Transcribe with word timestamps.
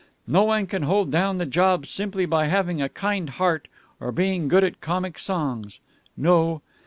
No 0.25 0.41
one 0.45 0.65
can 0.65 0.81
hold 0.81 1.11
down 1.11 1.37
the 1.37 1.45
job 1.45 1.85
simply 1.85 2.25
by 2.25 2.47
having 2.47 2.81
a 2.81 2.89
kind 2.89 3.29
heart 3.29 3.67
or 3.99 4.11
being 4.11 4.47
good 4.47 4.63
at 4.63 4.81
comic 4.81 5.19
songs. 5.19 5.79
No. 6.17 6.63